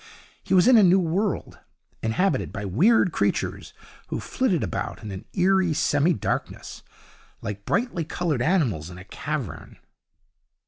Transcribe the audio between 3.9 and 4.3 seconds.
who